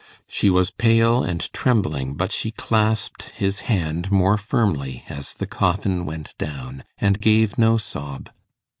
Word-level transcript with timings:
She 0.27 0.49
was 0.49 0.71
pale 0.71 1.21
and 1.23 1.41
trembling, 1.53 2.15
but 2.15 2.31
she 2.31 2.49
clasped 2.49 3.21
his 3.37 3.59
hand 3.69 4.11
more 4.11 4.35
firmly 4.35 5.03
as 5.07 5.35
the 5.35 5.45
coffin 5.45 6.07
went 6.07 6.35
down, 6.39 6.83
and 6.97 7.21
gave 7.21 7.55
no 7.59 7.77
sob. 7.77 8.31